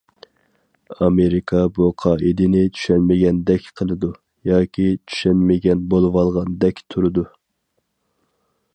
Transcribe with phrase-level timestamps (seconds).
[0.93, 4.11] ئامېرىكا بۇ قائىدىنى چۈشەنمىگەندەك قىلىدۇ،
[4.53, 7.29] ياكى چۈشەنمىگەن بولۇۋالغاندەك تۇرىدۇ.